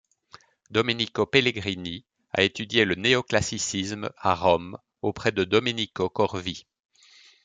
Domenico 0.71 1.27
Pellegrini 1.27 2.03
a 2.33 2.41
étudié 2.41 2.85
le 2.85 2.95
néoclassicisme 2.95 4.09
à 4.17 4.33
Rome 4.33 4.79
auprès 5.03 5.31
de 5.31 5.43
Domenico 5.43 6.09
Corvi. 6.09 6.65